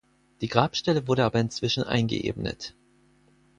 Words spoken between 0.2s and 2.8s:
Die Grabstelle wurde aber inzwischen eingeebnet.